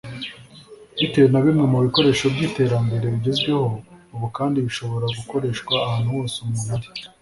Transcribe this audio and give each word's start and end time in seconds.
Bitewe 0.99 1.27
na 1.29 1.41
bimwe 1.45 1.65
mu 1.71 1.77
bikoresho 1.85 2.25
by’iterambere 2.33 3.05
bigezweho 3.13 3.67
ubu 4.13 4.27
kandi 4.37 4.57
bishobora 4.65 5.05
gukoreshwa 5.17 5.73
ahantu 5.85 6.07
hose 6.15 6.35
umuntu 6.39 6.67
ari 6.75 6.87